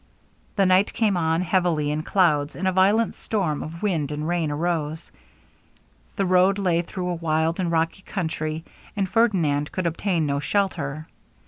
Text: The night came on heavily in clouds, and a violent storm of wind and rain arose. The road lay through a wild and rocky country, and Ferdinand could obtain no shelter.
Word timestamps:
The 0.55 0.65
night 0.65 0.93
came 0.93 1.15
on 1.15 1.41
heavily 1.43 1.91
in 1.91 2.01
clouds, 2.01 2.55
and 2.55 2.67
a 2.67 2.71
violent 2.71 3.13
storm 3.13 3.61
of 3.61 3.83
wind 3.83 4.11
and 4.11 4.27
rain 4.27 4.49
arose. 4.49 5.11
The 6.15 6.25
road 6.25 6.57
lay 6.57 6.81
through 6.81 7.09
a 7.09 7.13
wild 7.21 7.59
and 7.59 7.71
rocky 7.71 8.01
country, 8.01 8.63
and 8.95 9.07
Ferdinand 9.07 9.71
could 9.71 9.85
obtain 9.85 10.25
no 10.25 10.39
shelter. 10.39 11.05